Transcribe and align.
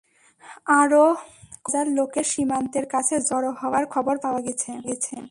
আরও 0.79 1.03
কয়েক 1.15 1.57
হাজার 1.65 1.85
লোকের 1.97 2.25
সীমান্তের 2.33 2.85
কাছে 2.85 3.15
জড়ো 3.29 3.51
হওয়ার 3.61 3.85
খবর 3.93 4.15
পাওয়া 4.17 4.41
গেছে। 4.47 4.71